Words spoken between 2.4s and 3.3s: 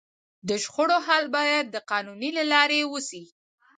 لارې وسي.